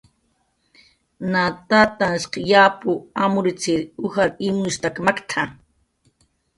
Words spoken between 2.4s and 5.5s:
yapw amrutzir ujar imnushtak maktna.